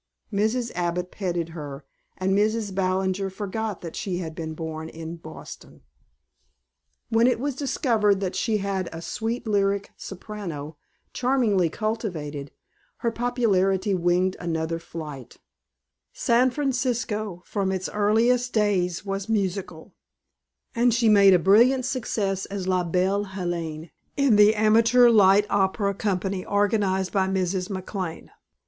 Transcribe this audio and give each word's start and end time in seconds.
Mrs. 0.33 0.71
Abbott 0.73 1.11
petted 1.11 1.49
her, 1.49 1.85
and 2.17 2.35
Mrs. 2.35 2.73
Ballinger 2.73 3.29
forgot 3.29 3.81
that 3.81 3.95
she 3.95 4.17
had 4.17 4.33
been 4.33 4.55
born 4.55 4.89
in 4.89 5.15
Boston. 5.17 5.83
When 7.09 7.27
it 7.27 7.39
was 7.39 7.55
discovered 7.55 8.19
that 8.19 8.35
she 8.35 8.57
had 8.57 8.89
a 8.91 8.99
sweet 8.99 9.45
lyric 9.45 9.91
soprano, 9.97 10.75
charmingly 11.13 11.69
cultivated, 11.69 12.49
her 13.05 13.11
popularity 13.11 13.93
winged 13.93 14.35
another 14.39 14.79
flight; 14.79 15.37
San 16.13 16.49
Francisco 16.49 17.43
from 17.45 17.71
its 17.71 17.87
earliest 17.87 18.53
days 18.53 19.05
was 19.05 19.29
musical, 19.29 19.93
and 20.73 20.95
she 20.95 21.09
made 21.09 21.35
a 21.35 21.37
brilliant 21.37 21.85
success 21.85 22.47
as 22.47 22.67
La 22.67 22.83
Belle 22.83 23.25
Helene 23.25 23.91
in 24.17 24.35
the 24.35 24.55
amateur 24.55 25.09
light 25.11 25.45
opera 25.51 25.93
company 25.93 26.43
organized 26.43 27.11
by 27.11 27.27
Mrs. 27.27 27.69
McLane. 27.69 28.29